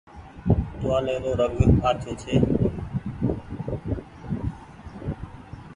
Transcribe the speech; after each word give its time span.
ٽوهآلي 0.79 1.15
رو 1.23 1.31
رنگ 1.41 1.57
آڇو 1.89 2.11
ڇي۔ 2.21 2.35